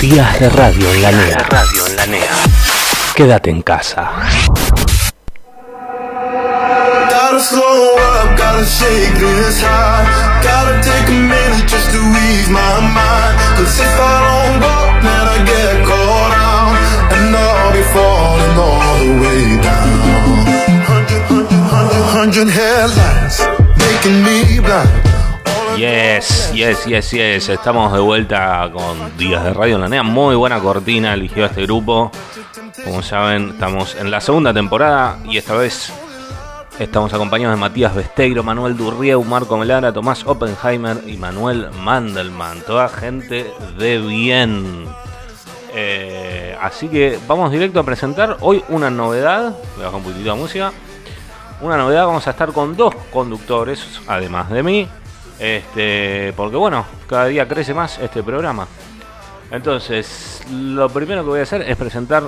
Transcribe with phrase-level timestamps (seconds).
[0.00, 1.46] Días de radio en la NEA.
[1.50, 2.30] radio en la NEA.
[3.14, 4.10] Quédate en casa.
[7.10, 10.08] Gotta slow up, gotta shake this high.
[10.42, 13.36] Gotta take a minute just to ease my mind.
[13.58, 16.72] Cause if I don't go, then I get caught out.
[17.12, 20.00] And I'll be falling all the way down.
[20.88, 23.44] Hundred, hundred, hundred, hundred headlights
[23.76, 25.09] making me blind.
[25.80, 27.48] Yes, yes, yes, yes.
[27.48, 30.02] Estamos de vuelta con Días de Radio en la NEA.
[30.02, 32.12] Muy buena cortina eligió este grupo.
[32.84, 35.90] Como saben, estamos en la segunda temporada y esta vez
[36.78, 42.60] estamos acompañados de Matías Besteiro, Manuel Durrieu, Marco Melara, Tomás Oppenheimer y Manuel Mandelman.
[42.60, 44.84] Toda gente de bien.
[45.72, 49.56] Eh, así que vamos directo a presentar hoy una novedad.
[49.76, 50.72] Voy a un poquitito de música.
[51.62, 54.88] Una novedad, vamos a estar con dos conductores, además de mí.
[55.40, 58.68] Este, porque bueno, cada día crece más este programa.
[59.50, 62.22] Entonces, lo primero que voy a hacer es presentar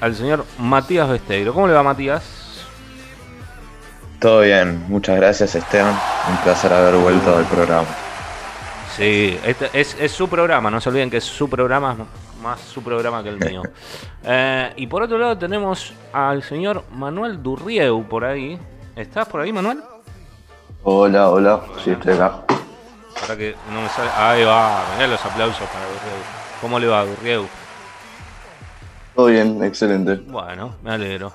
[0.00, 1.54] al señor Matías Besteiro.
[1.54, 2.66] ¿Cómo le va Matías?
[4.18, 5.96] Todo bien, muchas gracias Esteban.
[6.28, 7.88] Un placer haber vuelto al programa.
[8.96, 11.96] Sí, este es, su programa, no se olviden que es su programa,
[12.42, 13.62] más su programa que el mío.
[14.24, 18.58] Eh, y por otro lado tenemos al señor Manuel Durrieu por ahí.
[18.96, 19.78] ¿Estás por ahí, Manuel?
[20.82, 22.42] Hola, hola, sí, estoy acá.
[23.20, 24.08] Para que no me sale.
[24.16, 26.24] Ahí va, mirá los aplausos para Gurrieu.
[26.62, 27.46] ¿Cómo le va, Gurrieu?
[29.14, 30.16] Todo bien, excelente.
[30.16, 31.34] Bueno, me alegro.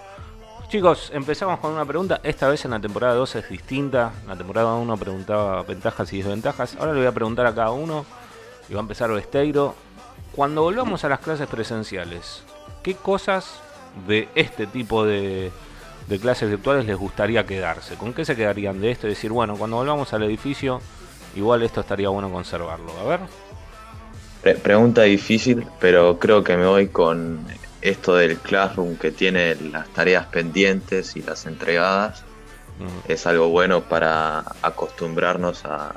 [0.67, 2.21] Chicos, empezamos con una pregunta.
[2.23, 4.13] Esta vez en la temporada 2 es distinta.
[4.23, 6.75] En la temporada 1 preguntaba ventajas y desventajas.
[6.79, 8.03] Ahora le voy a preguntar a cada uno.
[8.67, 9.75] Y va a empezar Besteiro.
[10.35, 12.41] Cuando volvamos a las clases presenciales,
[12.81, 13.59] ¿qué cosas
[14.07, 15.51] de este tipo de,
[16.07, 17.95] de clases virtuales les gustaría quedarse?
[17.95, 19.07] ¿Con qué se quedarían de esto?
[19.07, 20.81] Y decir, bueno, cuando volvamos al edificio,
[21.35, 22.91] igual esto estaría bueno conservarlo.
[22.99, 24.57] A ver.
[24.59, 27.45] pregunta difícil, pero creo que me voy con
[27.81, 32.23] esto del Classroom que tiene las tareas pendientes y las entregadas.
[33.07, 35.95] Es algo bueno para acostumbrarnos a,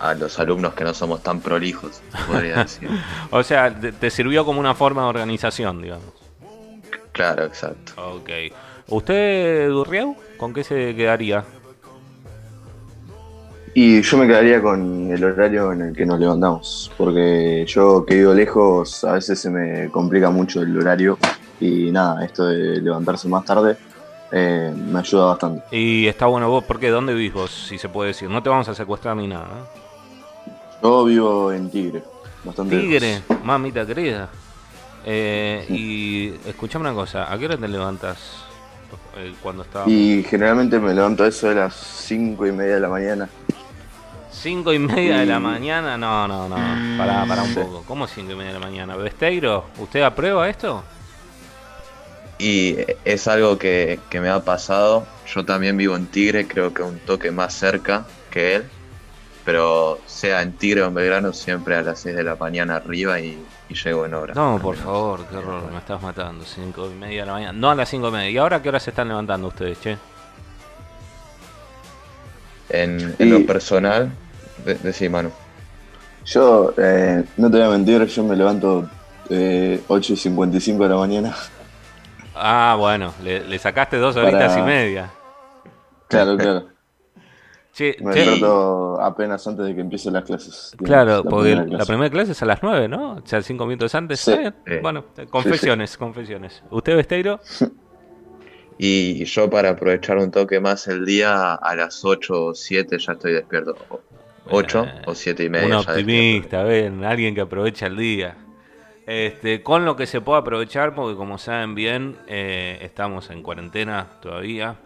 [0.00, 2.88] a los alumnos que no somos tan prolijos, podría decir.
[3.30, 6.12] o sea, te, sirvió como una forma de organización, digamos.
[7.12, 7.92] Claro, exacto.
[7.96, 8.30] Ok.
[8.90, 11.44] ¿Usted, Durriau, con qué se quedaría?
[13.74, 18.14] Y yo me quedaría con el horario en el que nos levantamos, porque yo que
[18.14, 21.18] vivo lejos a veces se me complica mucho el horario
[21.60, 23.76] y nada, esto de levantarse más tarde
[24.32, 25.62] eh, me ayuda bastante.
[25.70, 26.88] Y está bueno vos, ¿por qué?
[26.88, 28.30] ¿Dónde vivís vos, si se puede decir?
[28.30, 29.46] No te vamos a secuestrar ni nada,
[30.82, 32.02] Yo vivo en Tigre,
[32.42, 34.30] bastante Tigre, mamita querida.
[35.04, 38.47] Eh, y escuchame una cosa, ¿a qué hora te levantas?
[39.16, 39.88] Eh, cuando estaba.
[39.88, 43.28] Y generalmente me levanto a eso de las 5 y media de la mañana.
[44.30, 46.56] 5 y media de la mañana, no, no, no,
[46.96, 47.82] para, para un poco.
[47.86, 48.96] ¿Cómo 5 y media de la mañana?
[48.96, 50.84] Besteiro, ¿usted aprueba esto?
[52.38, 55.06] Y es algo que, que me ha pasado.
[55.26, 58.64] Yo también vivo en Tigre, creo que un toque más cerca que él.
[59.44, 63.18] Pero sea en Tigre o en Belgrano, siempre a las 6 de la mañana arriba
[63.18, 64.34] y y llego en hora.
[64.34, 66.44] No, por favor, qué horror, me estás matando.
[66.44, 67.52] Cinco y media de la mañana.
[67.52, 68.30] No a las cinco y media.
[68.30, 69.98] ¿Y ahora qué hora se están levantando ustedes, che?
[72.70, 74.10] En, lo personal,
[74.64, 75.30] de, mano.
[76.24, 78.88] Yo, eh, no te voy a mentir, yo me levanto
[79.30, 81.34] eh, 8 y 55 de la mañana.
[82.34, 85.10] Ah, bueno, le, sacaste dos horitas y media.
[86.08, 86.77] Claro, claro
[88.00, 90.76] me desperto apenas antes de que empiecen las clases.
[90.82, 93.14] Claro, porque la primera clase es a las 9, ¿no?
[93.14, 94.30] O sea, cinco minutos antes.
[94.82, 96.62] Bueno, confesiones, confesiones.
[96.70, 97.40] ¿Usted, Besteiro?
[98.78, 103.12] Y yo para aprovechar un toque más el día, a las 8 o 7 ya
[103.12, 103.74] estoy despierto.
[104.50, 105.66] 8 eh, o 7 y media.
[105.66, 108.36] Un optimista, ven, alguien que aprovecha el día.
[109.04, 114.06] Este, con lo que se pueda aprovechar, porque como saben bien, eh, estamos en cuarentena
[114.22, 114.76] todavía.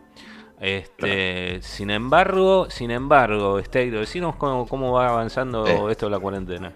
[0.62, 6.72] Este, sin embargo, sin embargo, Esteiro, decinos cómo, va avanzando esto de la cuarentena.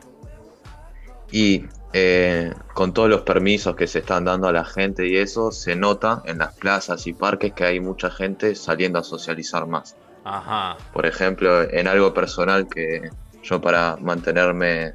[1.31, 5.53] Y eh, con todos los permisos que se están dando a la gente y eso,
[5.53, 9.97] se nota en las plazas y parques que hay mucha gente saliendo a socializar más.
[10.25, 10.77] Ajá.
[10.93, 13.09] Por ejemplo, en algo personal que
[13.45, 14.95] yo para mantenerme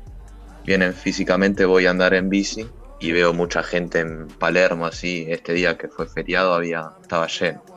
[0.66, 2.68] bien físicamente voy a andar en bici
[3.00, 7.71] y veo mucha gente en Palermo así, este día que fue feriado había estaba lleno.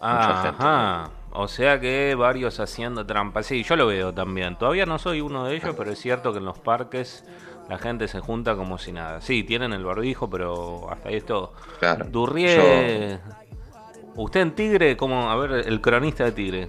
[0.00, 1.10] Ajá.
[1.32, 3.46] O sea que varios haciendo trampas.
[3.46, 4.56] Sí, yo lo veo también.
[4.56, 7.24] Todavía no soy uno de ellos, pero es cierto que en los parques
[7.68, 9.20] la gente se junta como si nada.
[9.20, 11.52] Sí, tienen el barbijo, pero hasta esto.
[11.78, 12.06] Claro.
[12.10, 13.20] Durrié.
[14.16, 16.66] Usted en Tigre, como, a ver, el cronista de Tigre,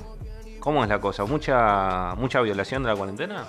[0.60, 1.26] ¿cómo es la cosa?
[1.26, 3.46] ¿Mucha, mucha violación de la cuarentena?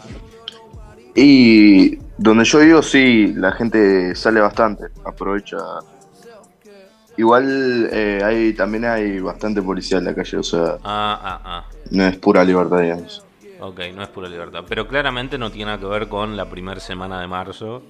[1.14, 5.58] Y donde yo vivo, sí, la gente sale bastante, aprovecha.
[7.16, 11.64] Igual eh, hay, también hay bastante policía en la calle, o sea, Ah, ah, ah.
[11.90, 13.24] no es pura libertad, digamos.
[13.60, 14.64] Ok, no es pura libertad.
[14.68, 17.82] Pero claramente no tiene nada que ver con la primera semana de marzo.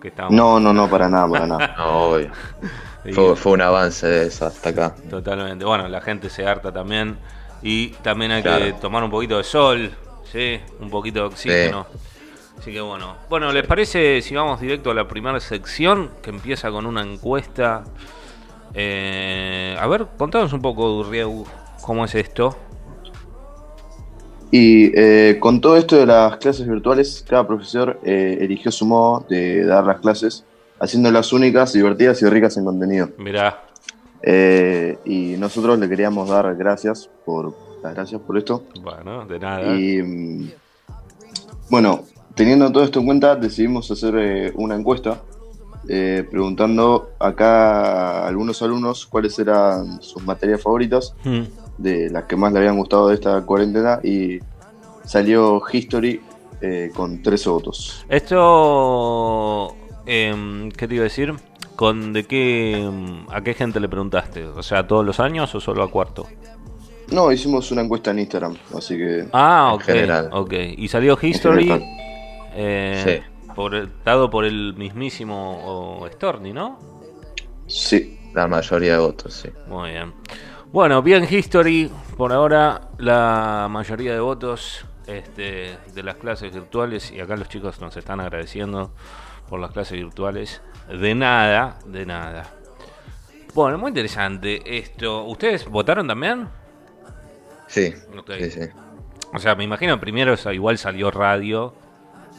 [0.00, 0.36] Que estábamos...
[0.36, 1.74] No, no, no, para nada, para nada.
[1.78, 2.30] No, obvio.
[3.04, 4.94] Sí, Fue, fue un avance de eso hasta acá.
[5.10, 5.62] Totalmente.
[5.62, 7.18] Bueno, la gente se harta también.
[7.62, 9.90] Y también hay que tomar un poquito de sol,
[10.32, 10.58] ¿sí?
[10.80, 11.86] Un poquito de oxígeno.
[12.58, 13.16] Así que bueno.
[13.28, 16.12] Bueno, ¿les parece si vamos directo a la primera sección?
[16.22, 17.84] Que empieza con una encuesta.
[18.74, 21.44] Eh, a ver, contanos un poco, Rieu,
[21.82, 22.56] cómo es esto.
[24.50, 29.24] Y eh, con todo esto de las clases virtuales, cada profesor eh, eligió su modo
[29.28, 30.44] de dar las clases,
[30.78, 33.10] haciéndolas únicas, divertidas y ricas en contenido.
[33.18, 33.62] Mirá,
[34.22, 38.64] Eh, y nosotros le queríamos dar gracias por las gracias por esto.
[38.80, 39.76] bueno, de nada.
[39.76, 40.50] Y mm,
[41.68, 42.04] bueno,
[42.34, 45.20] teniendo todo esto en cuenta, decidimos hacer eh, una encuesta
[45.88, 51.42] eh, preguntando acá a algunos alumnos cuáles eran sus materias favoritas, Hmm.
[51.78, 54.38] de las que más le habían gustado de esta cuarentena, y
[55.04, 56.20] salió History
[56.60, 58.04] eh, con 13 votos.
[58.08, 59.74] Esto,
[60.06, 61.34] em, ¿qué te iba a decir?
[61.76, 64.44] ¿Con de qué, em, a qué gente le preguntaste?
[64.46, 66.26] O sea, ¿todos los años o solo a cuarto?
[67.12, 70.28] No, hicimos una encuesta en Instagram, así que Ah, En ok, general.
[70.32, 70.52] ok.
[70.78, 71.64] Y salió History,
[72.54, 73.24] general.
[73.54, 76.78] Por dado por el mismísimo Storni, ¿no?
[77.66, 78.20] sí.
[78.34, 79.48] La mayoría de votos, sí.
[79.68, 80.12] Muy bien.
[80.72, 87.20] Bueno, bien History, por ahora la mayoría de votos este, de las clases virtuales, y
[87.20, 88.92] acá los chicos nos están agradeciendo
[89.48, 90.62] por las clases virtuales.
[90.88, 92.52] De nada, de nada.
[93.54, 95.22] Bueno, muy interesante esto.
[95.26, 96.48] ¿Ustedes votaron también?
[97.68, 98.32] Sí, Ok.
[98.38, 98.60] sí, sí.
[99.32, 101.74] O sea, me imagino primero igual salió radio.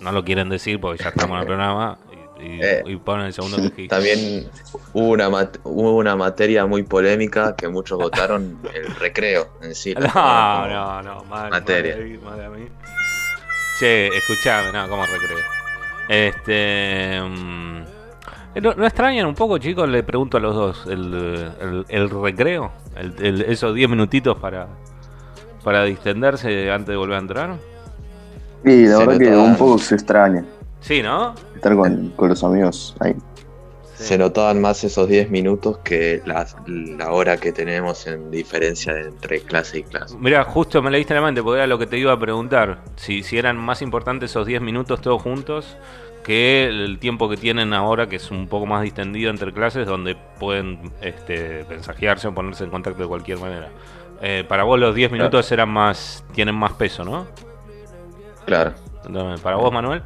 [0.02, 1.98] No lo quieren decir porque ya estamos en el programa.
[2.12, 2.16] Y, y-
[2.62, 3.88] Eh, y ponen el segundo que dijiste.
[3.88, 4.50] También
[4.94, 5.30] hubo una,
[5.64, 9.94] hubo una materia muy polémica que muchos votaron, el recreo en sí.
[10.00, 11.96] No, como- no, no, mal, materia.
[11.96, 12.68] ahí, mal a mí.
[13.80, 15.38] Che, escuchame, no, ¿cómo recreo?
[16.08, 17.20] Este.
[17.22, 17.84] mm,
[18.62, 19.88] ¿No, no extrañan un poco, chicos?
[19.90, 20.86] Le pregunto a los dos.
[20.88, 22.72] ¿El, el- el recreo?
[22.96, 24.68] El- el- ¿Esos 10 minutitos para,
[25.64, 27.56] para distenderse antes de volver a entrar?
[28.66, 30.44] Y la Se verdad que un poco se extraña
[30.80, 31.34] Sí, ¿no?
[31.56, 33.16] estar con, con los amigos ahí.
[33.96, 39.40] Se notaban más esos 10 minutos que la, la hora que tenemos en diferencia entre
[39.40, 40.18] clase y clase.
[40.20, 42.84] Mira, justo me leíste la mente porque era lo que te iba a preguntar.
[42.98, 45.78] Si, si eran más importantes esos 10 minutos todos juntos
[46.24, 50.18] que el tiempo que tienen ahora, que es un poco más distendido entre clases, donde
[50.40, 53.70] pueden este, mensajearse o ponerse en contacto de cualquier manera.
[54.22, 57.28] Eh, para vos los 10 minutos eran más tienen más peso, ¿no?
[58.46, 58.74] Claro.
[59.06, 60.02] Entonces, Para vos, Manuel.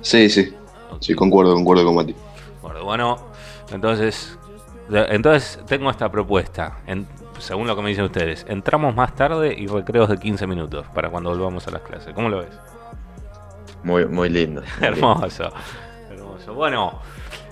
[0.00, 0.54] Sí, sí,
[1.00, 2.14] sí, concuerdo, concuerdo con Mati.
[2.62, 3.18] Bueno, bueno,
[3.70, 4.38] entonces,
[4.90, 6.78] entonces tengo esta propuesta.
[6.86, 7.06] En-
[7.38, 11.10] según lo que me dicen ustedes, entramos más tarde y recreos de 15 minutos para
[11.10, 12.14] cuando volvamos a las clases.
[12.14, 12.48] ¿Cómo lo ves?
[13.82, 14.62] Muy, muy lindo.
[14.80, 14.96] muy lindo.
[15.12, 15.50] Hermoso,
[16.10, 16.54] hermoso.
[16.54, 16.98] Bueno,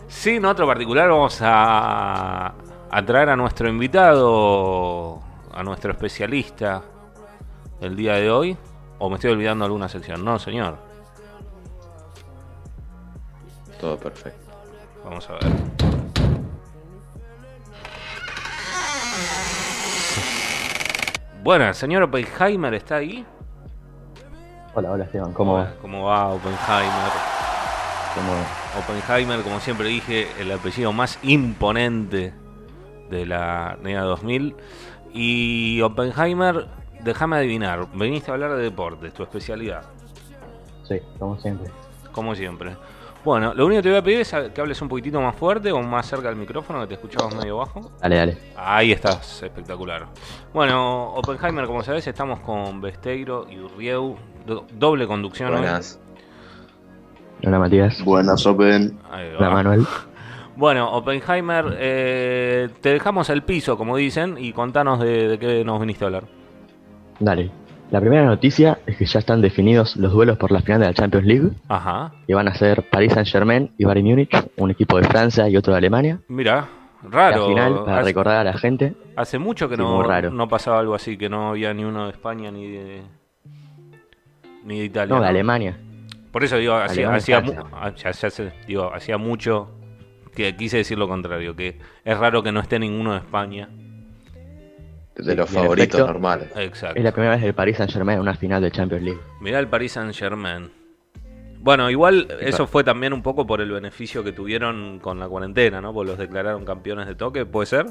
[0.08, 2.54] sin otro particular, vamos a,
[2.90, 5.20] a traer a nuestro invitado,
[5.52, 6.82] a nuestro especialista
[7.80, 8.56] el día de hoy.
[9.04, 10.24] ¿O me estoy olvidando alguna sección?
[10.24, 10.78] No, señor.
[13.78, 14.50] Todo perfecto.
[15.04, 15.52] Vamos a ver.
[21.42, 23.24] Bueno, el señor Oppenheimer está ahí.
[24.74, 25.74] Hola, hola Esteban, ¿cómo va?
[25.82, 27.12] ¿Cómo va Oppenheimer?
[28.14, 32.32] ¿Cómo- Oppenheimer, como siempre dije, el apellido más imponente
[33.10, 34.56] de la NEA 2000.
[35.12, 36.66] Y Oppenheimer,
[37.04, 39.82] déjame adivinar, veniste a hablar de deportes, tu especialidad,
[40.88, 41.70] Sí, como siempre.
[42.12, 42.76] como siempre.
[43.24, 45.72] Bueno, lo único que te voy a pedir es que hables un poquitito más fuerte
[45.72, 47.90] o más cerca del micrófono, que te escuchabas medio bajo.
[48.00, 48.38] Dale, dale.
[48.54, 50.06] Ahí estás, espectacular.
[50.52, 55.60] Bueno, Oppenheimer, como sabes, estamos con Besteiro y Urrieu, do- doble conducción hoy.
[55.60, 55.98] Buenas.
[57.46, 58.04] Hola Matías.
[58.04, 58.98] Buenas, Open.
[59.38, 59.86] Hola Manuel.
[60.56, 65.80] Bueno, Oppenheimer, eh, te dejamos el piso, como dicen, y contanos de, de qué nos
[65.80, 66.24] viniste a hablar.
[67.20, 67.50] Dale.
[67.90, 70.94] La primera noticia es que ya están definidos los duelos por la final de la
[70.94, 74.98] Champions League Ajá, y van a ser Paris Saint Germain y Bayern Múnich, un equipo
[75.00, 76.18] de Francia y otro de Alemania.
[76.28, 76.66] mira,
[77.08, 77.42] raro.
[77.42, 80.30] la final, para hace, recordar a la gente, hace mucho que no, raro.
[80.30, 83.02] no pasaba algo así, que no había ni uno de España ni de,
[84.64, 85.14] ni de Italia.
[85.14, 85.28] no, de.
[85.28, 85.76] Alemania.
[86.32, 89.68] Por eso digo, hacía, hacía, mu- ah, ya- ya sé, digo, hacía mucho
[90.34, 93.68] que quise decir lo contrario, que es raro que no esté ninguno de España.
[95.16, 96.48] De los favoritos efecto- normales.
[96.56, 96.98] Exacto.
[96.98, 99.20] Es la primera vez que el Paris Saint Germain en una final de Champions League.
[99.40, 100.70] Mirá el Paris Saint Germain.
[101.60, 105.80] Bueno, igual eso fue también un poco por el beneficio que tuvieron con la cuarentena,
[105.80, 105.94] ¿no?
[105.94, 107.86] Porque los declararon campeones de toque, ¿puede ser?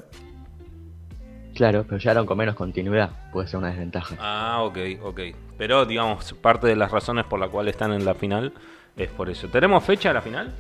[1.56, 4.16] Claro, pero llegaron con menos continuidad, puede ser una desventaja.
[4.20, 5.20] Ah, ok, ok.
[5.58, 8.54] Pero, digamos, parte de las razones por la cual están en la final
[8.98, 9.48] es por eso.
[9.48, 10.52] ¿Tenemos fecha a la final?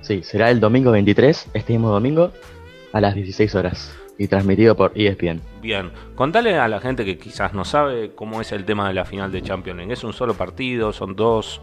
[0.00, 2.32] Sí, será el domingo 23, este mismo domingo,
[2.92, 3.96] a las 16 horas.
[4.18, 5.42] Y transmitido por ESPN.
[5.60, 9.04] Bien, contale a la gente que quizás no sabe cómo es el tema de la
[9.04, 9.92] final de Champions League.
[9.92, 10.92] ¿Es un solo partido?
[10.92, 11.60] ¿Son dos?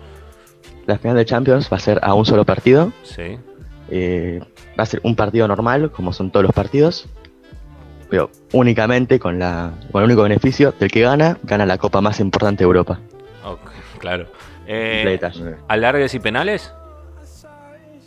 [0.86, 2.92] La final de Champions va a ser a un solo partido.
[3.04, 3.38] Sí.
[3.90, 4.40] Eh,
[4.80, 7.08] va a ser un partido normal, como son todos los partidos.
[8.10, 12.20] Pero únicamente con, la, con el único beneficio del que gana, gana la copa más
[12.20, 13.00] importante de Europa.
[13.44, 14.28] Ok, claro.
[14.68, 15.20] Eh.
[15.68, 16.72] ¿Alargues y penales?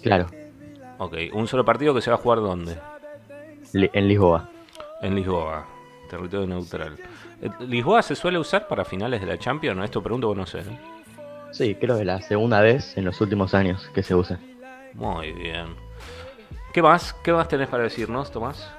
[0.03, 0.29] Claro,
[0.99, 2.76] Ok, un solo partido que se va a jugar ¿dónde?
[3.92, 4.49] En Lisboa.
[5.02, 5.66] En Lisboa,
[6.09, 6.97] territorio neutral.
[7.42, 9.85] Eh, ¿Lisboa se suele usar para finales de la Champions?
[9.85, 10.61] Esto pregunto, bueno, no sé.
[10.61, 10.78] ¿eh?
[11.52, 14.38] Sí, creo que la segunda vez en los últimos años que se usa.
[14.95, 15.66] Muy bien.
[16.73, 17.12] ¿Qué más?
[17.23, 18.71] ¿Qué más tenés para decirnos, Tomás?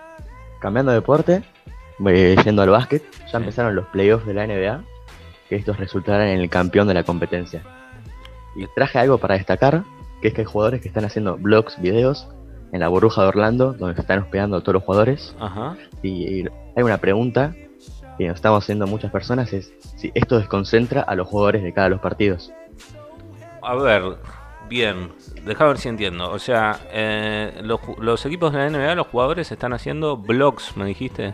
[0.59, 1.43] Cambiando de deporte,
[2.07, 3.37] eh, yendo al básquet, ya Sí.
[3.37, 4.81] empezaron los playoffs de la NBA,
[5.49, 7.61] que estos resultarán en el campeón de la competencia.
[8.55, 9.83] Y traje algo para destacar,
[10.21, 12.27] que es que hay jugadores que están haciendo blogs, videos,
[12.71, 15.35] en la burbuja de Orlando, donde se están hospedando todos los jugadores.
[15.39, 15.75] Ajá.
[16.03, 16.41] Y
[16.75, 17.53] hay una pregunta
[18.17, 21.89] que nos estamos haciendo muchas personas, es si esto desconcentra a los jugadores de cada
[21.89, 22.51] los partidos.
[23.61, 24.17] A ver,
[24.69, 25.11] bien.
[25.45, 26.29] Deja ver si entiendo.
[26.31, 31.33] O sea, eh, los, equipos de la NBA, los jugadores están haciendo blogs, me dijiste,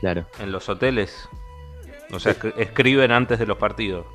[0.00, 0.26] Claro.
[0.40, 1.28] en los hoteles.
[2.12, 4.06] O sea, escri- escriben antes de los partidos.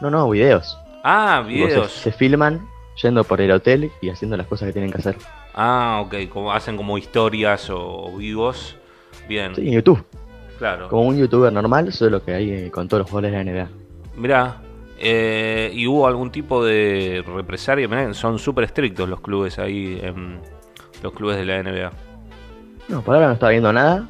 [0.00, 0.76] No, no, videos.
[1.04, 1.92] Ah, se- videos.
[1.92, 2.68] se filman
[3.02, 5.16] yendo por el hotel y haciendo las cosas que tienen que hacer.
[5.54, 6.28] Ah, ok.
[6.28, 8.76] Como, hacen como historias o vivos.
[9.28, 10.04] Bien, Sí, en YouTube.
[10.58, 10.88] claro.
[10.88, 13.68] Como un youtuber normal, solo que hay eh, con todos los jugadores de la NBA.
[14.16, 14.56] Mirá,
[14.98, 17.86] eh, ¿y hubo algún tipo de represalia?
[17.88, 20.40] Mirá, son súper estrictos los clubes ahí, en
[21.02, 21.92] los clubes de la NBA.
[22.88, 24.06] No, por ahora no estaba viendo nada.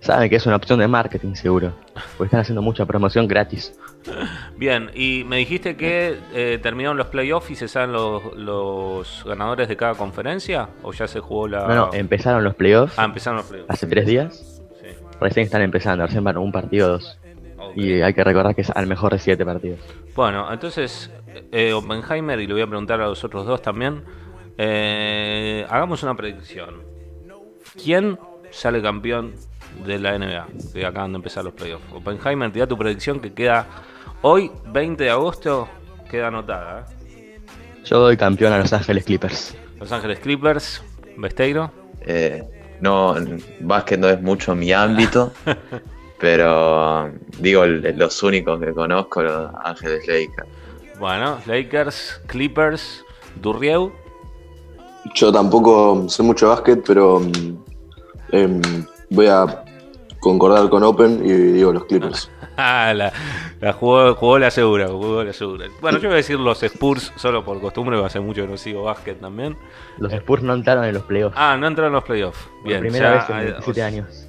[0.00, 1.72] Saben que es una opción de marketing seguro.
[2.16, 3.78] Porque están haciendo mucha promoción gratis.
[4.56, 9.68] Bien, y me dijiste que eh, terminaron los playoffs y se saben los, los ganadores
[9.68, 11.66] de cada conferencia, o ya se jugó la...
[11.66, 13.70] No, no, empezaron los playoffs Ah, empezaron los playoffs.
[13.70, 14.62] hace tres días.
[14.80, 14.88] Sí,
[15.20, 17.18] Recién están empezando, recién van un partido o dos.
[17.76, 19.80] Y hay que recordar que es al mejor de siete partidos.
[20.14, 21.10] Bueno, entonces,
[21.50, 24.04] eh, Oppenheimer, y le voy a preguntar a los otros dos también,
[24.58, 26.82] eh, hagamos una predicción.
[27.82, 28.18] ¿Quién
[28.50, 29.32] sale campeón
[29.84, 30.46] de la NBA?
[30.72, 31.84] Que acaban de empezar los playoffs.
[31.92, 33.66] Oppenheimer, te da tu predicción que queda
[34.22, 35.68] hoy, 20 de agosto,
[36.10, 36.80] queda anotada.
[36.80, 37.38] ¿eh?
[37.84, 39.56] Yo doy campeón a Los Ángeles Clippers.
[39.78, 40.82] Los Ángeles Clippers,
[41.16, 41.70] Besteiro.
[42.00, 42.42] Eh,
[42.80, 43.14] no,
[43.60, 45.32] básquet no es mucho mi ámbito,
[46.20, 50.48] pero digo los únicos que conozco, los Ángeles Lakers.
[50.98, 53.04] Bueno, Lakers, Clippers,
[53.40, 53.92] Durrieu.
[55.14, 57.64] Yo tampoco sé mucho de básquet, pero mm,
[58.32, 58.60] em,
[59.10, 59.63] voy a
[60.24, 62.30] concordar con Open y digo los Clippers.
[62.56, 63.12] Ah, la,
[63.60, 65.66] la jugó, jugó la segura, jugó la segura.
[65.80, 68.84] Bueno, yo voy a decir los Spurs solo por costumbre, ser mucho que no sigo
[68.84, 69.56] básquet también.
[69.98, 71.34] Los Spurs no entraron en los playoffs.
[71.36, 72.38] Ah, no entraron en los playoffs.
[72.60, 74.28] por Bien, primera ya, vez en eh, 27 o- años.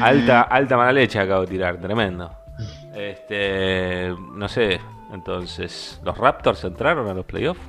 [0.00, 2.30] Alta, alta mala leche acabo de tirar, tremendo.
[2.94, 4.80] Este, no sé,
[5.12, 7.60] entonces, ¿los Raptors entraron a los playoffs?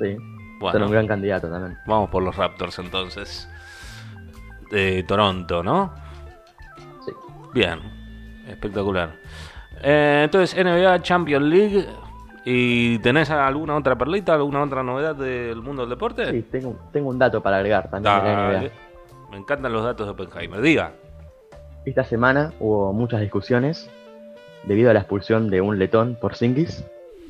[0.00, 0.14] Sí.
[0.16, 1.76] Son Bueno, un gran candidato también.
[1.86, 3.48] vamos por los Raptors entonces.
[4.70, 5.92] De Toronto, ¿no?
[7.52, 7.80] Bien,
[8.48, 9.16] espectacular.
[9.82, 11.86] Eh, entonces, NBA Champions League.
[12.44, 16.30] ¿Y tenés alguna otra perlita, alguna otra novedad del mundo del deporte?
[16.30, 18.60] Sí, tengo, tengo un dato para agregar también de la.
[18.62, 18.70] NBA.
[19.30, 20.60] Me encantan los datos de Oppenheimer.
[20.60, 20.92] Diga.
[21.84, 23.90] Esta semana hubo muchas discusiones
[24.64, 26.84] debido a la expulsión de un letón por Singis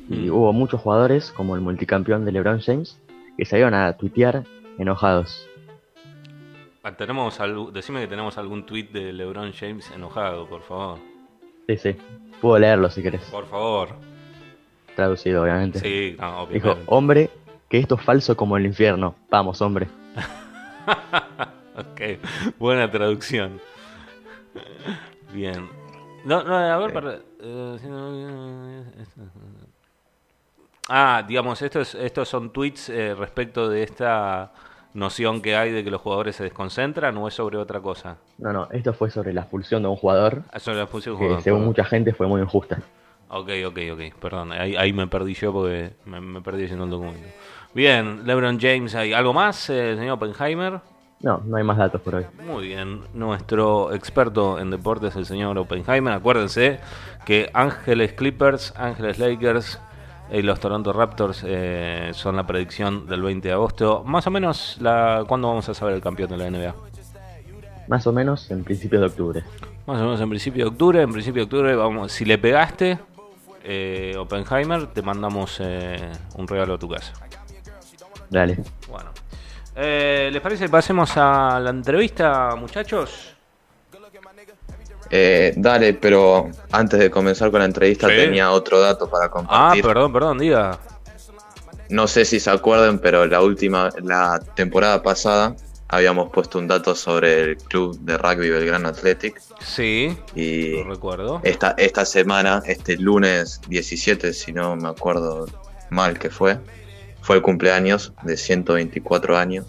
[0.09, 0.33] y Mm.
[0.33, 2.99] hubo muchos jugadores, como el multicampeón de LeBron James,
[3.37, 4.43] que salieron a tuitear
[4.77, 5.47] enojados.
[6.83, 10.97] Ah, Tenemos algu- decime que tenemos algún tweet de LeBron James enojado, por favor.
[11.67, 11.95] Sí, sí.
[12.41, 13.21] Puedo leerlo si querés.
[13.29, 13.89] Por favor.
[14.95, 15.79] Traducido, obviamente.
[15.79, 16.83] Sí, no, Dijo, obviamente.
[16.87, 17.29] hombre,
[17.69, 19.15] que esto es falso como el infierno.
[19.29, 19.87] Vamos, hombre.
[21.77, 22.01] ok,
[22.57, 23.61] buena traducción.
[25.31, 25.69] Bien.
[26.25, 28.83] No, no, a ver, para- eh,
[30.89, 34.51] Ah, digamos, estos, estos son tweets eh, respecto de esta
[34.93, 38.17] noción que hay de que los jugadores se desconcentran o es sobre otra cosa.
[38.37, 41.19] No, no, esto fue sobre la expulsión de un jugador Ah, sobre la expulsión de
[41.19, 41.67] que jugador, según perdón.
[41.69, 42.79] mucha gente fue muy injusta.
[43.29, 46.91] Ok, ok, ok, perdón, ahí, ahí me perdí yo porque me, me perdí haciendo el
[46.91, 47.27] documento.
[47.73, 50.81] Bien, LeBron James, ¿hay algo más, eh, señor Oppenheimer?
[51.21, 52.25] No, no hay más datos por hoy.
[52.45, 56.11] Muy bien, nuestro experto en deportes, el señor Oppenheimer.
[56.13, 56.79] Acuérdense
[57.25, 59.79] que Ángeles Clippers, Ángeles Lakers,
[60.31, 64.03] y los Toronto Raptors eh, son la predicción del 20 de agosto.
[64.05, 66.75] Más o menos, la, ¿cuándo vamos a saber el campeón de la NBA?
[67.87, 69.43] Más o menos en principios de octubre.
[69.85, 71.01] Más o menos en principio de octubre.
[71.01, 72.99] En principio de octubre, vamos, si le pegaste,
[73.63, 77.13] eh, Oppenheimer, te mandamos eh, un regalo a tu casa.
[78.29, 78.57] Dale.
[78.89, 79.11] Bueno.
[79.75, 83.30] Eh, ¿Les parece que pasemos a la entrevista, muchachos?
[85.13, 88.15] Eh, dale, pero antes de comenzar con la entrevista Sí.
[88.15, 89.83] tenía otro dato para Ah, compartir.
[89.83, 90.79] perdón, perdón, diga.
[91.89, 95.55] No sé si se acuerdan, pero la última, la temporada pasada
[95.89, 101.41] habíamos puesto un dato sobre el club de rugby Belgrano Athletic Sí, y lo recuerdo.
[101.43, 105.47] esta, esta semana, este lunes 17, si no me acuerdo
[105.89, 106.57] mal que fue,
[107.21, 109.65] fue el cumpleaños de 124 años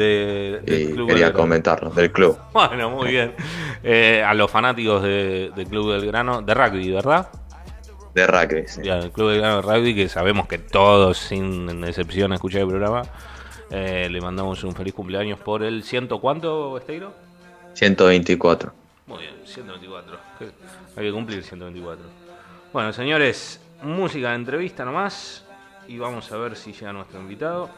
[0.00, 1.38] De, del y Club quería Belgrano.
[1.38, 3.34] comentarlo, del club, Bueno, muy bien.
[3.82, 7.28] Eh, a los fanáticos de- del Club Belgrano, de rugby, ¿verdad?
[8.14, 8.64] de rugby.
[8.66, 8.80] sí.
[8.82, 13.02] Ya, el Club Belgrano de Rugby, que sabemos que todos, sin excepción, escuchan el programa.
[13.70, 17.12] Eh, le mandamos un feliz cumpleaños por el ciento cuánto, Esteiro?
[17.74, 18.72] 124.
[19.06, 20.16] Muy bien, 124.
[20.38, 20.50] Que-
[20.96, 22.04] Hay que cumplir 124.
[22.72, 25.44] Bueno, señores, música de entrevista nomás.
[25.88, 27.68] Y vamos a ver si llega nuestro invitado.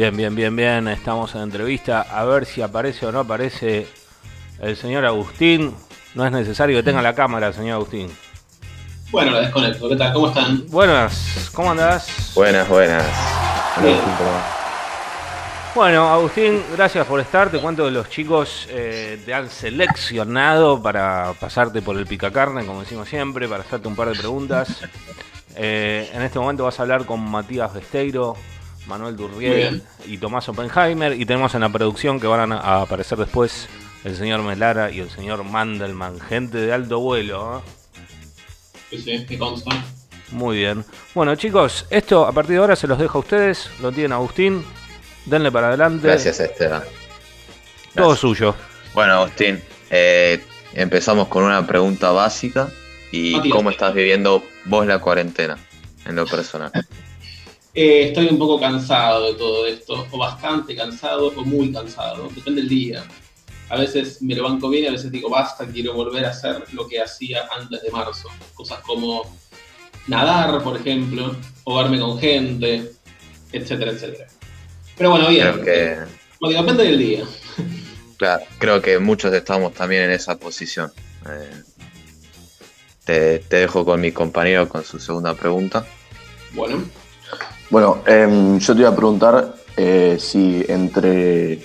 [0.00, 0.88] Bien, bien, bien, bien.
[0.88, 2.00] Estamos en entrevista.
[2.00, 3.86] A ver si aparece o no aparece
[4.58, 5.74] el señor Agustín.
[6.14, 8.10] No es necesario que tenga la cámara, señor Agustín.
[9.10, 9.90] Bueno, la desconecto.
[9.90, 10.14] ¿Qué tal?
[10.14, 10.66] ¿Cómo están?
[10.68, 12.32] Buenas, ¿cómo andás?
[12.34, 13.04] Buenas, buenas.
[13.82, 13.98] Bien.
[15.74, 17.50] Bueno, Agustín, gracias por estar.
[17.50, 22.80] Te cuento que los chicos eh, te han seleccionado para pasarte por el picacarne, como
[22.80, 24.80] decimos siempre, para hacerte un par de preguntas.
[25.56, 28.36] Eh, en este momento vas a hablar con Matías Besteiro,
[28.86, 31.12] Manuel Durriel y Tomás Oppenheimer.
[31.12, 33.68] Y tenemos en la producción que van a, aparecer después
[34.04, 37.58] el señor Melara y el señor Mandelman, gente de alto vuelo.
[37.58, 37.70] ¿eh?
[38.90, 39.70] Sí, sí, me consta.
[40.32, 40.84] Muy bien.
[41.14, 43.70] Bueno, chicos, esto a partir de ahora se los dejo a ustedes.
[43.80, 44.64] Lo tienen Agustín.
[45.26, 46.06] Denle para adelante.
[46.06, 46.82] Gracias, Esteban.
[47.94, 48.18] Todo Gracias.
[48.18, 48.54] suyo.
[48.94, 50.42] Bueno, Agustín, eh,
[50.74, 52.68] empezamos con una pregunta básica.
[53.12, 53.56] ¿Y Matías.
[53.56, 55.58] cómo estás viviendo vos la cuarentena
[56.06, 56.70] en lo personal?
[57.74, 62.62] Eh, estoy un poco cansado de todo esto, o bastante cansado, o muy cansado, depende
[62.62, 63.04] del día.
[63.68, 66.88] A veces me lo banco bien, a veces digo basta, quiero volver a hacer lo
[66.88, 68.28] que hacía antes de marzo.
[68.54, 69.22] Cosas como
[70.08, 72.90] nadar, por ejemplo, o verme con gente,
[73.52, 74.26] etcétera, etcétera.
[74.96, 75.52] Pero bueno, bien.
[75.52, 75.98] Creo que,
[76.40, 77.24] Bueno, depende del día.
[78.16, 80.92] claro, creo que muchos estamos también en esa posición.
[81.28, 81.62] Eh,
[83.04, 85.86] te, te dejo con mi compañero con su segunda pregunta.
[86.54, 86.82] Bueno,
[87.70, 91.60] Bueno, em, yo te iba a preguntar eh, si entre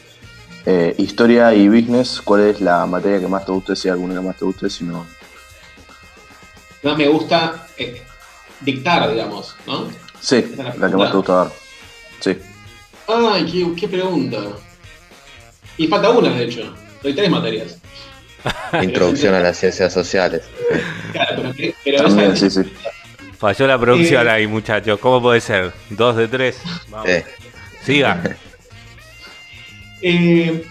[0.66, 3.76] eh, historia y business, ¿cuál es la materia que más te guste?
[3.76, 5.06] Si alguna que más te guste, si no.
[6.84, 8.02] más me gusta eh,
[8.62, 9.88] dictar, digamos, ¿no?
[10.20, 11.52] Sí, es la la que más te gusta dar.
[12.20, 12.38] Sí.
[13.08, 14.38] Ay, qué, qué pregunta.
[15.78, 16.74] Y falta una, de hecho.
[17.04, 17.78] Doy tres materias.
[18.82, 20.44] Introducción a las ciencias sociales.
[21.12, 22.72] Claro, pero, pero También, esa- sí, sí.
[23.46, 25.00] Falló la producción ahí, muchachos.
[25.00, 25.72] ¿Cómo puede ser?
[25.92, 26.60] Dos de tres.
[26.90, 27.08] Vamos.
[27.14, 27.24] Eh,
[27.84, 28.38] Siga.
[30.02, 30.66] Eh,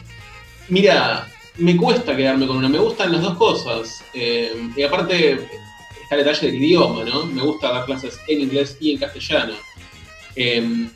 [0.69, 2.69] mira, me cuesta quedarme con una.
[2.69, 4.03] Me gustan las dos cosas.
[4.13, 5.35] Eh, y aparte,
[6.03, 7.27] está el detalle del idioma, ¿no?
[7.27, 9.55] Me gusta dar clases en inglés y en castellano.
[10.35, 10.89] Eh,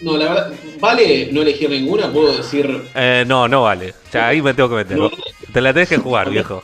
[0.00, 2.10] no, la verdad, ¿vale no elegir ninguna?
[2.10, 2.88] Puedo decir.
[2.94, 3.90] Eh, no, no vale.
[3.90, 4.96] O sea, ahí me tengo que meter.
[4.96, 5.10] No.
[5.52, 6.62] Te la tenés que jugar, viejo.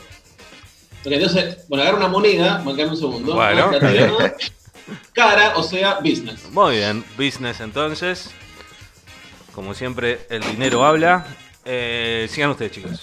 [1.05, 3.35] Entonces, bueno, agarro una moneda, bancame un segundo.
[3.35, 3.71] Bueno.
[5.13, 6.49] Cara, o sea, business.
[6.51, 7.03] Muy bien.
[7.17, 8.31] Business entonces.
[9.53, 11.25] Como siempre, el dinero habla.
[11.63, 13.01] Eh, sigan ustedes, chicos.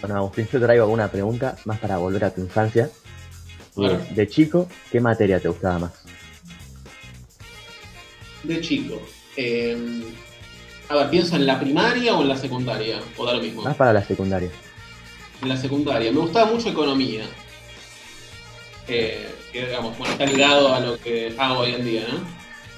[0.00, 2.90] Bueno, Agustín, yo traigo alguna pregunta más para volver a tu infancia.
[3.74, 3.98] Bueno.
[4.10, 5.92] De chico, ¿qué materia te gustaba más?
[8.44, 9.00] De chico.
[9.36, 10.04] eh,
[10.88, 13.00] a ver, ¿pienso en la primaria o en la secundaria?
[13.16, 13.62] O da lo mismo.
[13.62, 14.50] Más para la secundaria.
[15.42, 16.10] En la secundaria.
[16.12, 17.24] Me gustaba mucho economía.
[18.88, 22.18] Eh, que digamos, bueno, está ligado a lo que hago hoy en día, ¿no?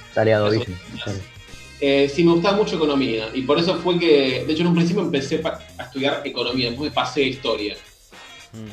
[0.08, 1.20] Está ligado a Eso- business.
[1.82, 3.28] Eh, sí, me gustaba mucho economía.
[3.32, 5.40] Y por eso fue que, de hecho, en un principio empecé
[5.78, 7.76] a estudiar economía, después me pasé a historia.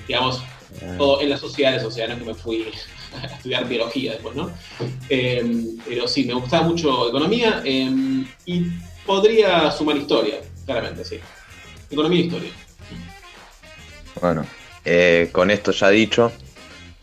[0.07, 0.41] Digamos,
[0.81, 2.65] Ah, todo en las sociales, o sea, no es que me fui
[3.23, 4.51] a estudiar biología después, ¿no?
[5.07, 7.89] Eh, pero sí, me gustaba mucho economía eh,
[8.45, 8.63] y
[9.05, 11.19] podría sumar historia, claramente, sí.
[11.89, 12.49] Economía e historia.
[14.21, 14.45] Bueno,
[14.85, 16.31] eh, con esto ya dicho,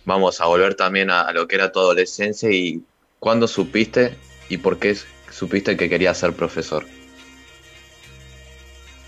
[0.05, 2.83] vamos a volver también a, lo que era tu adolescencia y
[3.19, 4.17] cuándo supiste
[4.49, 4.97] y por qué
[5.31, 6.85] supiste que querías ser profesor.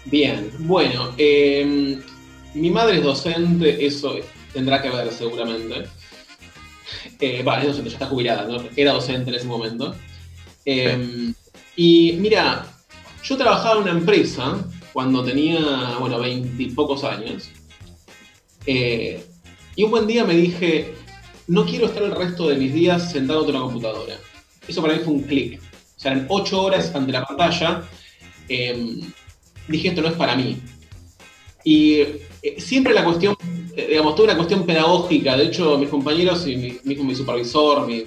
[0.05, 1.99] Bien, bueno, eh,
[2.55, 4.17] mi madre es docente, eso
[4.53, 5.89] tendrá que ver seguramente.
[7.21, 8.63] Eh, vale, es docente, ya está jubilada, ¿no?
[8.77, 9.95] era docente en ese momento.
[10.65, 11.33] Eh,
[11.75, 12.67] y mira,
[13.23, 17.51] yo trabajaba en una empresa cuando tenía, bueno, veintipocos años.
[18.67, 19.25] Eh,
[19.75, 20.95] y un buen día me dije,
[21.47, 24.17] no quiero estar el resto de mis días sentado ante una computadora.
[24.67, 25.61] Eso para mí fue un clic.
[25.97, 27.83] O sea, en ocho horas ante la pantalla,
[28.49, 29.01] eh,
[29.69, 30.59] dije, esto no es para mí.
[31.65, 32.01] Y
[32.43, 33.37] eh, siempre la cuestión,
[33.77, 35.37] eh, digamos, toda una cuestión pedagógica.
[35.37, 38.05] De hecho, mis compañeros y mi, mismo mi supervisor, mi,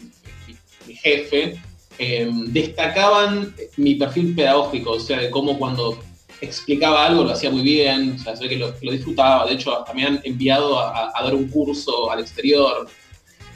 [0.88, 1.62] jefe,
[1.98, 6.00] eh, destacaban mi perfil pedagógico, o sea, de cómo cuando
[6.42, 9.46] explicaba algo lo hacía muy bien, o sea, se ve que lo, disfrutaba.
[9.46, 12.88] De hecho, hasta me han enviado a, a dar un curso al exterior.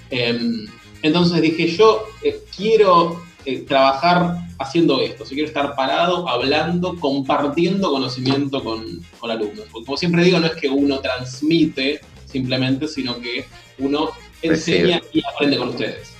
[0.09, 0.67] Eh,
[1.03, 6.97] entonces dije, yo eh, quiero eh, trabajar haciendo esto, o sea, quiero estar parado, hablando,
[6.97, 9.65] compartiendo conocimiento con, con alumnos.
[9.71, 13.45] Porque como siempre digo, no es que uno transmite simplemente, sino que
[13.79, 15.09] uno enseña Recibe.
[15.11, 16.13] y aprende con ustedes.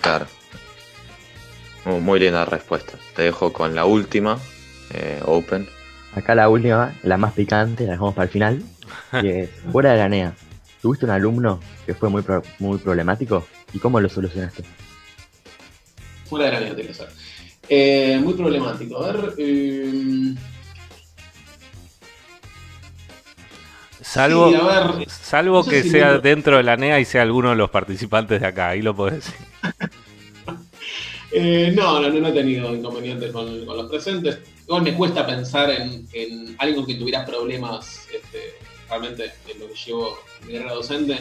[0.00, 0.26] Claro.
[1.84, 2.92] Muy, muy linda respuesta.
[3.16, 4.38] Te dejo con la última,
[4.94, 5.68] eh, Open.
[6.14, 8.62] Acá la última, la más picante, la dejamos para el final.
[9.20, 10.34] Que es, fuera de la NEA,
[10.80, 13.46] ¿tuviste un alumno que fue muy, pro- muy problemático?
[13.72, 14.62] ¿Y cómo lo solucionaste?
[16.26, 17.08] Fuera de la que ser.
[17.68, 19.02] Eh, muy problemático.
[19.02, 19.34] A ver.
[19.38, 20.34] eh,
[24.00, 26.98] Salvo, Sí, a ver, salvo no sé que si sea me- dentro de la NEA
[27.00, 29.34] y sea alguno de los participantes de acá, ahí lo podés decir.
[31.32, 34.40] eh, no, no, no he tenido inconvenientes con, con los presentes.
[34.66, 38.54] Igual me cuesta pensar en, en alguien que tuviera problemas este,
[38.88, 41.18] realmente en lo que llevo mi carrera docente.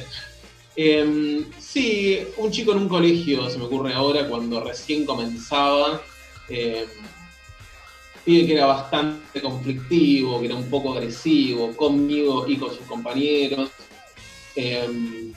[0.76, 6.02] Eh, sí, un chico en un colegio, se me ocurre ahora, cuando recién comenzaba,
[6.50, 6.88] eh,
[8.24, 13.70] pide que era bastante conflictivo, que era un poco agresivo conmigo y con sus compañeros.
[14.56, 15.32] Eh,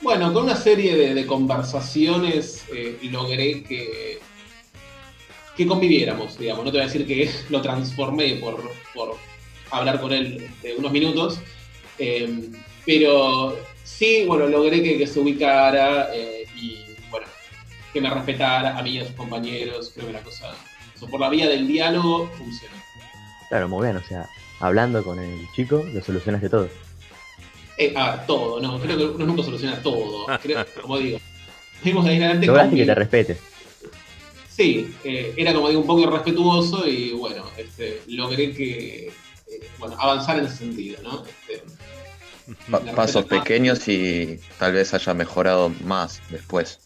[0.00, 4.20] bueno, con una serie de, de conversaciones eh, logré que,
[5.58, 6.64] que conviviéramos, digamos.
[6.64, 9.16] No te voy a decir que lo transformé por, por
[9.70, 11.40] hablar con él este, unos minutos,
[11.98, 12.48] eh,
[12.86, 16.78] pero sí, bueno, logré que, que se ubicara eh, y,
[17.10, 17.26] bueno,
[17.92, 19.90] que me respetara a mí y a sus compañeros.
[19.92, 20.54] Creo que la cosa,
[20.94, 22.74] eso, por la vía del diálogo, funciona.
[23.48, 24.28] Claro, muy bien, o sea,
[24.60, 26.68] hablando con el chico, lo solucionaste todo.
[27.78, 30.26] Eh, a ver, todo, no, creo que uno nunca soluciona todo.
[30.42, 31.18] Creo, como digo,
[31.80, 33.38] fuimos de ahí adelante Lograste que te respete.
[34.58, 39.12] Sí, eh, era como digo un poco irrespetuoso y bueno, este, logré que eh,
[39.78, 41.24] bueno, avanzar en ese sentido, ¿no?
[41.24, 41.62] Este,
[42.68, 43.38] Pa- pasos más.
[43.40, 46.80] pequeños y tal vez haya mejorado más después.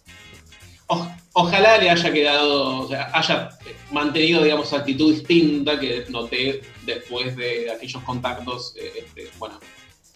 [0.89, 3.49] O- ojalá le haya quedado, o sea, haya
[3.91, 9.59] mantenido, digamos, actitud distinta que noté después de aquellos contactos, eh, este, bueno,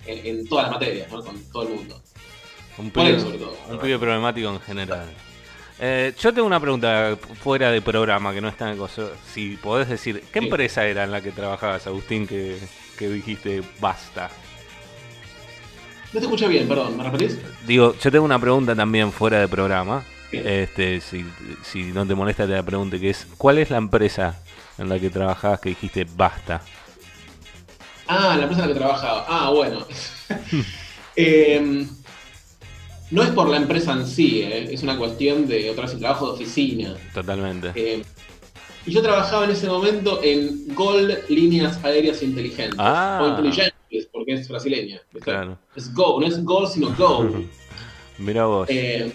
[0.04, 1.24] en, en todas las materias, ¿no?
[1.24, 2.02] Con todo el mundo.
[2.76, 3.56] Un Por él, pibe, sobre todo.
[3.70, 5.08] un pibe problemático en general.
[5.78, 9.10] Eh, yo tengo una pregunta fuera de programa que no está en el coso.
[9.32, 10.46] Si podés decir, ¿qué Sí.
[10.46, 12.58] empresa era en la que trabajabas, Agustín, que,
[12.98, 14.30] que dijiste basta?
[16.12, 17.38] No te escuché bien, perdón, ¿me repetís?
[17.66, 20.02] Digo, yo tengo una pregunta también fuera de programa.
[20.32, 20.46] Bien.
[20.46, 21.26] Este, si,
[21.62, 24.40] si no te molesta te la pregunte, que es, ¿cuál es la empresa
[24.78, 26.62] en la que trabajabas que dijiste basta?
[28.08, 29.26] Ah, la empresa en la que trabajaba.
[29.28, 29.86] Ah, bueno.
[31.18, 31.86] Eh,
[33.10, 36.00] no es por la empresa en sí, eh, es una cuestión de otra vez el
[36.00, 36.96] trabajo de oficina.
[37.14, 37.72] Totalmente.
[37.74, 38.02] Eh,
[38.84, 42.78] y yo trabajaba en ese momento en Gold Líneas Aéreas Inteligentes.
[42.78, 43.20] Ah.
[43.22, 45.00] O inteligentes, porque es brasileña.
[45.20, 45.58] Claro.
[45.74, 47.30] Es Go, no es Gold, sino Go.
[48.18, 48.68] Mira vos.
[48.70, 49.12] Eh,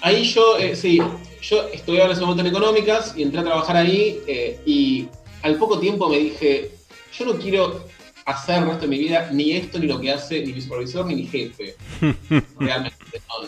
[0.00, 0.98] ahí yo, eh, sí,
[1.42, 4.20] yo estudiaba en ese momento en económicas y entré a trabajar ahí
[4.64, 5.08] y
[5.42, 6.70] al poco tiempo me dije,
[7.18, 7.84] yo no quiero
[8.26, 11.06] hacer el resto de mi vida ni esto ni lo que hace ni mi supervisor
[11.06, 11.76] ni mi jefe.
[12.58, 12.96] Realmente,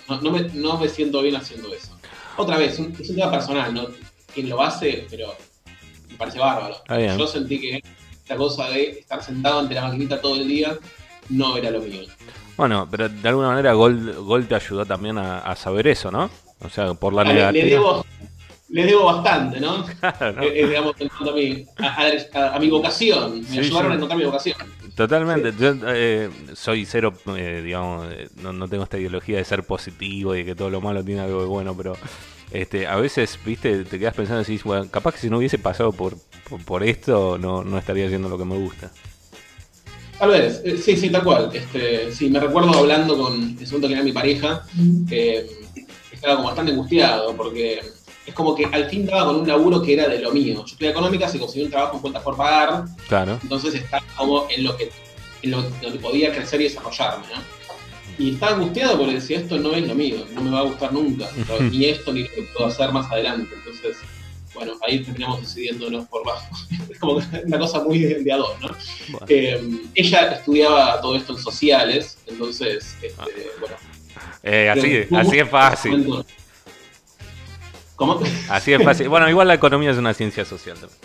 [0.08, 1.96] no, no- no me, no me siento bien haciendo eso.
[2.36, 3.86] Otra vez, un- es un tema personal, ¿no?
[4.32, 5.34] Quien lo hace, pero
[6.08, 6.76] me parece bárbaro.
[7.18, 7.82] Yo sentí que
[8.22, 10.76] esta cosa de estar sentado ante la maquinita todo el día
[11.30, 12.02] no era lo mío.
[12.56, 16.30] Bueno, pero de alguna manera Gol, Gol te ayudó también a, a saber eso, ¿no?
[16.60, 17.64] O sea, por la le, negativa.
[17.66, 18.06] debo,
[18.70, 19.85] le debo bastante, ¿no?
[20.00, 20.42] Claro, ¿no?
[20.42, 23.40] Eh, eh, digamos, en cuanto a mi, a, a- a mi vocación.
[23.40, 23.92] Me Sí, ayudaron sí.
[23.92, 24.57] a encontrar mi vocación.
[24.94, 25.52] Totalmente.
[25.59, 28.07] Yo eh, soy cero, eh, digamos,
[28.42, 31.20] no, no tengo esta ideología de ser positivo y de que todo lo malo tiene
[31.22, 31.96] algo de bueno, pero
[32.50, 35.59] este, a veces, viste, te quedas pensando y decís, bueno, capaz que si no hubiese
[35.59, 36.16] pasado por,
[36.48, 38.90] por, por esto, no, no estaría haciendo lo que me gusta.
[40.18, 41.50] Tal vez, eh, sí, sí, tal cual.
[41.54, 44.64] Este, sí, me recuerdo hablando con el segundo que era mi pareja,
[45.09, 45.46] que
[46.11, 47.81] estaba como bastante angustiado, porque
[48.28, 50.56] es como que al fin daba con un laburo que era de lo mío.
[50.56, 53.38] Yo estudié económicas y conseguí un trabajo en cuentas por pagar, Claro.
[53.42, 54.90] entonces estaba como en lo que,
[55.42, 57.42] en lo, que podía crecer y desarrollarme, ¿no?
[58.18, 60.92] Y estaba angustiado porque decía, esto no es lo mío, no me va a gustar
[60.92, 61.26] nunca,
[61.72, 63.54] ni esto ni lo que puedo hacer más adelante.
[63.54, 63.96] Entonces,
[64.52, 66.54] bueno, ahí terminamos decidiéndonos por bajo.
[66.90, 68.68] es como una cosa muy de, a dos, ¿no?
[69.08, 69.26] Bueno.
[69.26, 73.14] Eh, ella estudiaba todo esto en sociales, entonces, este,
[73.58, 73.76] bueno.
[74.42, 76.24] Eh, así, así es fácil.
[78.48, 79.08] Así es fácil.
[79.08, 80.98] Bueno, igual la economía es una ciencia social también.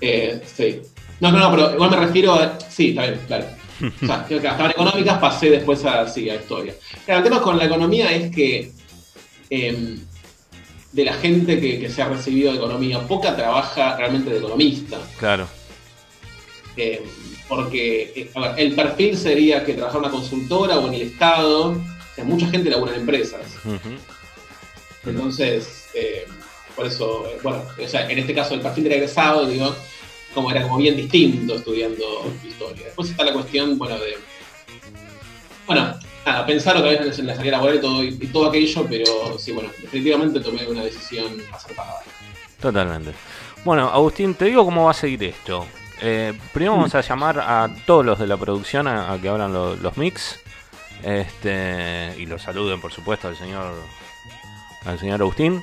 [0.00, 0.80] Eh, sí.
[1.20, 2.58] No, no, no, pero igual me refiero a.
[2.68, 3.46] Sí, está bien, claro.
[4.02, 6.74] O sea, creo que estaban económicas, pasé después a, sí, a historia.
[7.04, 8.72] Claro, el tema con la economía es que
[9.48, 9.98] eh,
[10.92, 14.98] de la gente que, que se ha recibido de economía, poca trabaja realmente de economista.
[15.18, 15.46] Claro.
[16.76, 17.02] Eh,
[17.48, 21.02] porque eh, a ver, el perfil sería que trabajar en una consultora o en el
[21.02, 21.70] Estado.
[21.70, 23.40] O sea, mucha gente labura en empresas.
[23.64, 23.96] Ujú.
[25.04, 26.26] Entonces, eh,
[26.76, 29.74] por eso, eh, bueno, o sea, en este caso el perfil del egresado, digo,
[30.34, 32.04] como era como bien distinto estudiando
[32.46, 32.84] historia.
[32.86, 34.16] Después está la cuestión, bueno, de.
[35.66, 35.94] Bueno,
[36.26, 39.52] nada, pensar otra vez en la salida laboral y todo, y todo aquello, pero sí,
[39.52, 42.00] bueno, definitivamente tomé una decisión acertada.
[42.60, 43.12] Totalmente.
[43.64, 45.66] Bueno, Agustín, te digo cómo va a seguir esto.
[46.02, 49.76] Eh, primero vamos a llamar a todos los de la producción a, que abran lo-
[49.76, 50.38] los mix.
[51.02, 53.72] Este, y los saluden, por supuesto, al señor
[54.84, 55.62] al señor Agustín.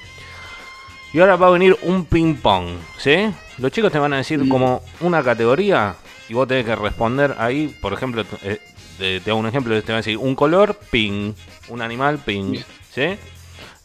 [1.14, 3.30] Y ahora va a venir un ping pong, ¿sí?
[3.58, 5.96] Los chicos te van a decir como una categoría
[6.30, 8.60] y vos tenés que responder ahí, por ejemplo, eh,
[8.98, 11.34] te, te hago un ejemplo, te van a decir un color, ping,
[11.70, 12.66] un animal, ping, Bien.
[12.94, 13.18] ¿sí?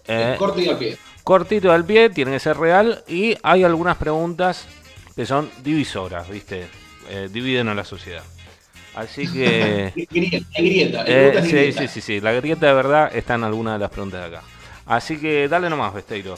[0.09, 0.99] Eh, Corto y a pie.
[1.23, 4.67] cortito al pie, tiene que ser real y hay algunas preguntas
[5.15, 6.67] que son divisoras, ¿viste?
[7.09, 8.25] Eh, dividen a la sociedad.
[8.95, 9.93] Así que...
[10.11, 11.03] Grieta, hay grieta.
[11.03, 11.81] eh, preguntas de sí, grieta.
[11.83, 14.45] sí, sí, sí, la grieta de verdad está en alguna de las preguntas de acá.
[14.87, 16.35] Así que dale nomás, Besteiro.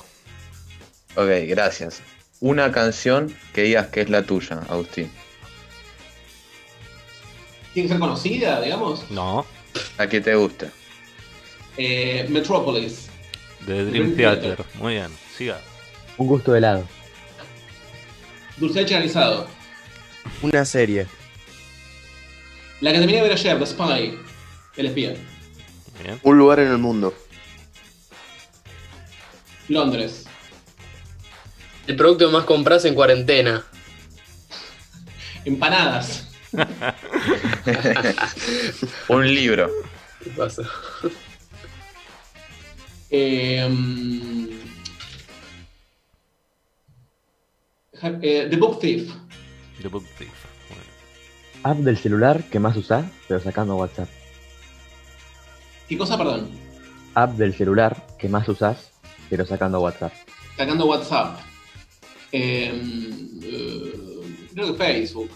[1.16, 2.02] Ok, gracias.
[2.40, 5.10] Una canción que digas que es la tuya, Agustín.
[7.72, 9.10] Tiene que ser conocida, digamos.
[9.10, 9.44] No,
[9.98, 10.70] La que te guste.
[11.76, 13.08] Eh, Metropolis.
[13.66, 14.56] de Dream Dream Theater.
[14.56, 14.66] Theater.
[14.80, 15.60] Muy bien, siga.
[16.18, 16.86] Un gusto de helado.
[18.58, 19.48] Dulce granizado.
[20.42, 21.06] Una serie.
[22.80, 24.18] La que terminé de ver ayer, The Spy.
[24.76, 25.14] El espía.
[26.02, 26.20] Bien.
[26.22, 27.14] Un lugar en el mundo.
[29.68, 30.24] Londres.
[31.86, 33.64] El producto que más compras en cuarentena.
[35.44, 36.28] Empanadas.
[39.08, 39.70] Un libro.
[40.22, 40.62] ¿Qué pasa?
[43.10, 43.68] Eh,
[48.00, 49.12] ja- eh, The Book Thief.
[49.82, 50.30] The Book Thief.
[50.68, 50.80] Bien.
[51.64, 54.08] App del celular que más usás, pero sacando WhatsApp.
[55.88, 56.48] ¿Qué cosa, perdón?
[57.14, 58.90] App del celular que más usás,
[59.34, 60.12] pero sacando WhatsApp.
[60.56, 61.40] Sacando WhatsApp.
[62.30, 62.70] Eh,
[63.42, 63.92] eh,
[64.54, 65.30] creo que Facebook.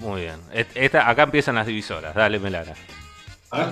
[0.00, 0.40] Muy bien.
[0.74, 2.14] Esta, acá empiezan las divisoras.
[2.14, 2.72] Dale, Melara.
[3.50, 3.68] A ver.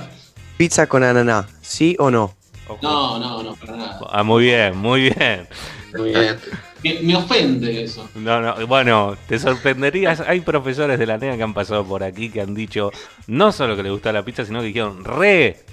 [0.59, 1.48] Pizza con ananá.
[1.62, 2.35] ¿Sí o no?
[2.68, 2.78] Ojo.
[2.83, 4.00] No, no, no, para nada.
[4.11, 5.48] Ah, muy bien, muy bien.
[5.96, 6.37] Muy bien.
[6.83, 8.07] Me, me ofende eso.
[8.14, 10.20] No, no, bueno, te sorprenderías.
[10.20, 12.90] Hay profesores de la NEA que han pasado por aquí que han dicho
[13.26, 15.64] no solo que les gusta la pizza, sino que dijeron re,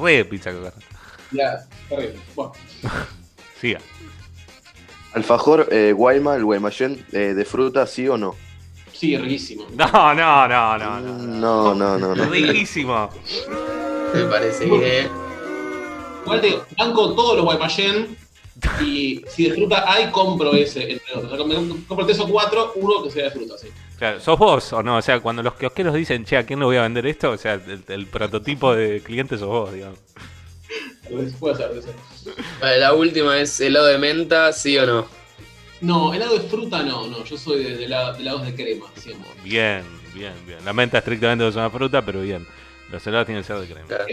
[0.00, 0.72] re pizza con.
[1.32, 2.18] Ya, terrible.
[2.34, 2.52] Bueno,
[3.60, 3.80] Siga.
[5.12, 8.36] Alfajor, eh, Guayma, el Guaymallén, eh, de fruta, ¿sí o no?
[8.92, 9.66] sí, riquísimo.
[9.74, 11.18] No, no, no, no, no.
[11.18, 12.24] No, no, no, no.
[12.26, 13.08] Riquísimo.
[14.14, 15.08] Me parece que.
[16.24, 18.14] Igual te digo, banco todos los Guaymallén
[18.82, 21.32] y si de fruta hay, compro ese entre otros.
[21.32, 21.54] O sea, me
[21.86, 23.68] compro tres o cuatro, uno que sea de fruta, sí.
[23.96, 24.98] Claro, ¿sos vos o no?
[24.98, 27.30] O sea, cuando los kiosqueros dicen, che, ¿a quién le voy a vender esto?
[27.30, 29.98] O sea, el, el prototipo de cliente sos vos, digamos.
[31.04, 31.94] Tal vez Puede ser, puede ser.
[32.60, 35.06] Vale, la última es helado de menta, ¿sí o no?
[35.80, 37.24] No, helado de fruta no, no.
[37.24, 39.28] Yo soy de, de, la- de helados de crema, siempre.
[39.42, 39.82] Bien,
[40.14, 40.64] bien, bien.
[40.64, 42.46] La menta estrictamente es una fruta, pero bien.
[42.90, 43.86] Los helados tienen que ser de crema.
[43.86, 44.04] Claro.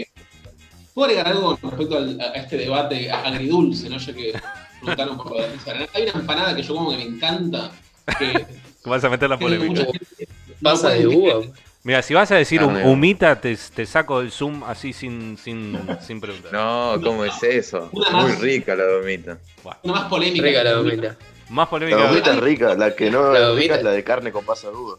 [0.94, 3.98] ¿Puedo agregar algo con respecto al- a este debate agridulce, ¿no?
[3.98, 4.32] Ya que
[4.80, 5.88] preguntaron por lo de.
[5.94, 7.70] Hay una empanada que yo como que me encanta,
[8.18, 8.46] que
[8.84, 9.84] Vas a meter la polémica.
[9.84, 10.28] gente-
[10.62, 11.50] Pasa de.
[11.88, 15.74] Mira, si vas a decir un humita, te, te saco el zoom así sin, sin,
[16.06, 16.52] sin preguntar.
[16.52, 17.88] No, ¿cómo es eso?
[17.92, 18.40] Una Muy más.
[18.42, 19.38] rica la domita.
[19.84, 20.44] Una más polémica.
[20.44, 21.16] Rica la domita.
[21.48, 22.06] Más La polémica.
[22.08, 23.76] gomita es rica, la que no La gomita.
[23.76, 24.98] es la de carne con pasa de uva.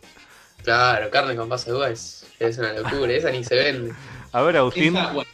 [0.63, 3.93] Claro, carne con pasa de uva es, es una locura, esa ni se vende.
[4.31, 4.95] A ver, Agustín.
[4.97, 5.29] Esa, bueno,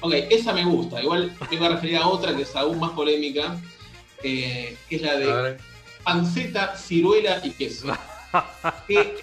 [0.00, 1.00] ok, esa me gusta.
[1.00, 3.56] Igual me iba a referir a otra que es aún más polémica,
[4.24, 5.58] eh, que es la de
[6.02, 7.86] panceta, ciruela y queso.
[8.86, 9.14] Qué.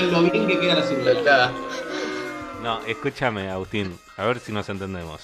[0.00, 1.52] Lo bien que queda la.
[2.62, 3.98] No, escúchame, Agustín.
[4.16, 5.22] A ver si nos entendemos.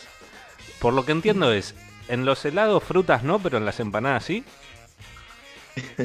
[0.80, 1.74] Por lo que entiendo es,
[2.08, 4.44] en los helados frutas no, pero en las empanadas sí.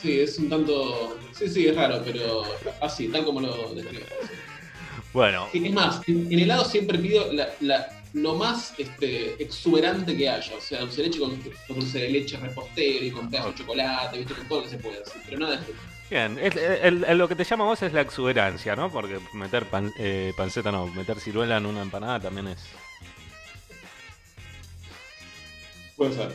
[0.00, 1.18] Sí, es un tanto.
[1.32, 2.42] Sí, sí, es raro, pero
[2.80, 4.06] así, tal como lo describo.
[5.12, 10.28] Bueno, es más, en, en helado siempre pido la, la- lo más este, exuberante que
[10.28, 10.56] haya.
[10.56, 13.54] O sea, dulce de leche con, con dulce de leche repostero y con pedazo de
[13.56, 14.34] chocolate, ¿viste?
[14.34, 15.20] con todo lo que se puede hacer.
[15.26, 15.74] Pero nada de
[16.08, 16.38] bien.
[16.40, 18.90] es- el- el- lo que te llama a vos es la exuberancia, ¿no?
[18.90, 22.58] Porque meter pan- eh, panceta no, meter ciruela en una empanada también es.
[25.96, 26.32] Puede ser.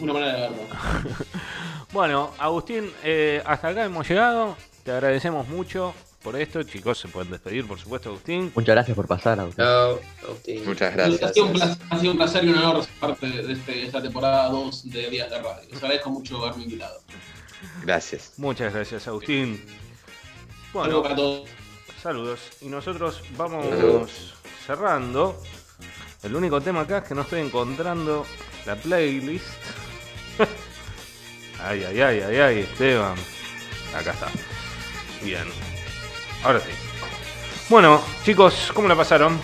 [0.00, 0.56] Una manera de verlo.
[1.92, 4.56] Bueno, Agustín, eh, hasta acá hemos llegado.
[4.84, 6.62] Te agradecemos mucho por esto.
[6.62, 8.52] Chicos, se pueden despedir, por supuesto, Agustín.
[8.54, 9.64] Muchas gracias por pasar, Agustín.
[9.64, 10.64] Chao, Agustín.
[10.66, 11.32] Muchas Ha gracias.
[11.34, 13.86] sido, un placer, ha sido un placer y un honor ser parte de, este- de
[13.86, 15.68] esta temporada 2 de Días de Radio.
[15.70, 17.00] Les agradezco mucho haberme invitado.
[17.84, 18.32] Gracias.
[18.36, 19.64] Muchas gracias, Agustín.
[20.72, 21.48] Bueno, para todos.
[22.02, 22.40] saludos.
[22.60, 24.34] Y nosotros vamos Saludos.
[24.66, 25.42] cerrando.
[26.22, 28.24] El único tema acá es que no estoy encontrando
[28.66, 29.46] la playlist.
[31.62, 33.16] ay, ay, ay, ay, ay, Esteban.
[33.94, 34.28] Acá está.
[35.22, 35.44] Bien.
[36.44, 36.70] Ahora sí.
[37.68, 39.38] Bueno, chicos, ¿cómo la pasaron?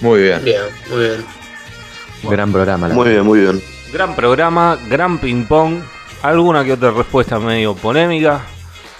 [0.00, 0.44] Muy bien.
[0.44, 1.26] Bien, muy bien.
[2.24, 2.88] Gran programa.
[2.88, 3.62] la Muy bien, muy bien.
[3.92, 5.82] Gran programa, gran ping pong,
[6.22, 8.42] alguna que otra respuesta medio polémica.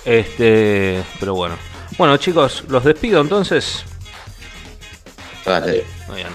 [0.04, 1.57] Este, pero bueno.
[1.96, 3.85] Bueno, chicos, los despido entonces.
[5.44, 5.85] Vale.
[6.07, 6.28] Muy bien.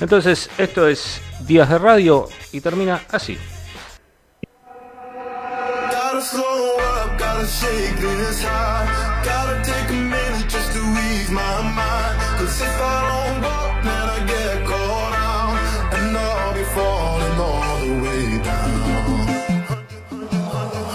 [0.00, 3.38] Entonces, esto es Días de Radio y termina así.
[5.90, 9.22] Gotta slow up, gotta shake this high.
[9.24, 9.63] Gotta
[11.34, 12.16] my mind.
[12.38, 15.54] Cause if I don't go, then I get caught out.
[15.96, 18.74] And I'll be falling all the way down.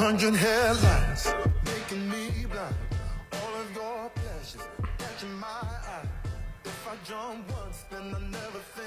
[0.03, 1.33] Hundred headlights
[1.65, 2.75] making me blind.
[3.33, 4.65] All of your pleasures
[4.97, 5.61] catching my
[5.95, 6.07] eye.
[6.63, 8.79] If I jump once, then I never think.